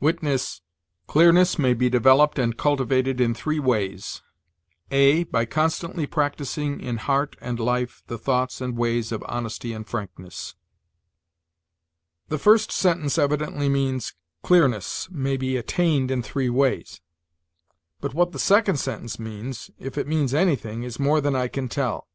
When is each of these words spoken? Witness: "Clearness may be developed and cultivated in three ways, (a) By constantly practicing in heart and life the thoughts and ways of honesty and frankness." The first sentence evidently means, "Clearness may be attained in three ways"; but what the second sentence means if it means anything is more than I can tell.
Witness: 0.00 0.60
"Clearness 1.06 1.58
may 1.58 1.72
be 1.72 1.88
developed 1.88 2.38
and 2.38 2.58
cultivated 2.58 3.22
in 3.22 3.32
three 3.32 3.58
ways, 3.58 4.20
(a) 4.90 5.24
By 5.24 5.46
constantly 5.46 6.06
practicing 6.06 6.78
in 6.78 6.98
heart 6.98 7.36
and 7.40 7.58
life 7.58 8.02
the 8.06 8.18
thoughts 8.18 8.60
and 8.60 8.76
ways 8.76 9.12
of 9.12 9.24
honesty 9.26 9.72
and 9.72 9.88
frankness." 9.88 10.54
The 12.28 12.36
first 12.36 12.70
sentence 12.70 13.16
evidently 13.16 13.70
means, 13.70 14.12
"Clearness 14.42 15.08
may 15.10 15.38
be 15.38 15.56
attained 15.56 16.10
in 16.10 16.22
three 16.22 16.50
ways"; 16.50 17.00
but 18.02 18.12
what 18.12 18.32
the 18.32 18.38
second 18.38 18.76
sentence 18.76 19.18
means 19.18 19.70
if 19.78 19.96
it 19.96 20.06
means 20.06 20.34
anything 20.34 20.82
is 20.82 21.00
more 21.00 21.22
than 21.22 21.34
I 21.34 21.48
can 21.48 21.66
tell. 21.66 22.08